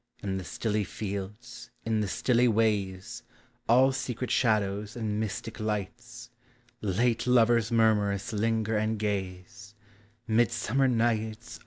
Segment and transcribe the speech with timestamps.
[0.23, 3.21] In the stilly fields, in the stilly ways,
[3.69, 6.31] All secret shadows and mystic lights,
[6.81, 9.75] Late lovers murmurous linger and gaze—
[10.27, 11.59] Midsummer nights